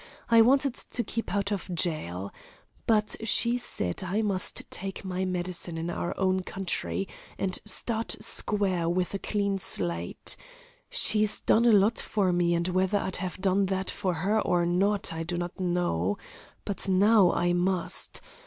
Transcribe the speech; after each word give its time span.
I 0.31 0.41
wanted 0.41 0.73
to 0.73 1.03
keep 1.03 1.31
out 1.31 1.51
of 1.51 1.69
jail. 1.75 2.33
But 2.87 3.15
she 3.23 3.59
said 3.59 4.01
I 4.03 4.23
must 4.23 4.63
take 4.71 5.05
my 5.05 5.25
medicine 5.25 5.77
in 5.77 5.91
our 5.91 6.17
own 6.19 6.39
country, 6.41 7.07
and 7.37 7.59
start 7.65 8.15
square 8.19 8.89
with 8.89 9.13
a 9.13 9.19
clean 9.19 9.59
slate. 9.59 10.35
She's 10.89 11.39
done 11.41 11.65
a 11.65 11.71
lot 11.71 11.99
for 11.99 12.33
me, 12.33 12.55
and 12.55 12.67
whether 12.69 12.97
I'd 12.97 13.17
have 13.17 13.37
done 13.39 13.67
that 13.67 13.91
for 13.91 14.15
her 14.15 14.41
or 14.41 14.65
not, 14.65 15.13
I 15.13 15.21
don't 15.21 15.59
know. 15.59 16.17
But 16.65 16.89
now, 16.89 17.31
I 17.33 17.53
must! 17.53 18.21